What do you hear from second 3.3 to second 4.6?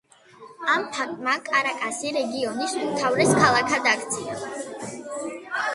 ქალაქად აქცია.